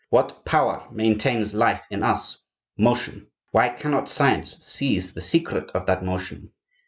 [0.09, 2.39] What power maintains life in us?
[2.75, 3.27] Motion.
[3.51, 6.53] Why cannot science seize the secret of that motion?